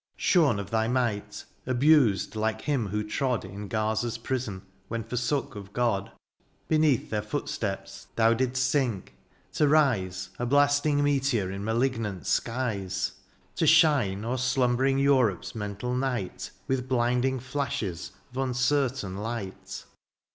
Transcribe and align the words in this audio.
64 0.17 0.17
DIONYSIUS, 0.17 0.31
Shorn 0.31 0.59
of 0.59 0.69
thy 0.71 0.87
might, 0.87 1.45
abused 1.67 2.35
like 2.35 2.61
him 2.63 2.87
who 2.87 3.03
trod 3.03 3.45
In 3.45 3.69
Graza's 3.69 4.17
prison 4.17 4.63
when 4.87 5.03
forsook 5.03 5.55
of 5.55 5.73
God, 5.73 6.11
Beneath 6.67 7.11
their 7.11 7.21
footsteps 7.21 8.07
thou 8.15 8.33
didst 8.33 8.67
sink— 8.67 9.13
^to 9.53 9.69
rise 9.69 10.29
A 10.39 10.47
blasting 10.47 11.03
meteor 11.03 11.51
in 11.51 11.63
malignant 11.63 12.25
skies— 12.25 13.11
To 13.57 13.67
shine 13.67 14.23
o^er 14.23 14.39
slumbering 14.39 14.97
Europe^s 14.97 15.53
mental 15.53 15.93
night. 15.93 16.49
With 16.67 16.89
blinding 16.89 17.39
flashes 17.39 18.11
of 18.31 18.37
uncertain 18.37 19.17
light. 19.17 19.85